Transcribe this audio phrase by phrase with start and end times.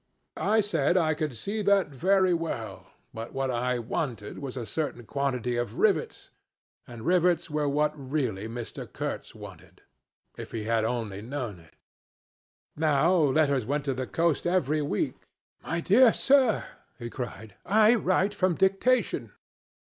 [0.41, 5.05] I said I could see that very well, but what I wanted was a certain
[5.05, 6.31] quantity of rivets
[6.87, 8.91] and rivets were what really Mr.
[8.91, 9.83] Kurtz wanted,
[10.39, 11.75] if he had only known it.
[12.75, 15.17] Now letters went to the coast every week....
[15.61, 16.63] 'My dear sir,'
[16.97, 19.31] he cried, 'I write from dictation.'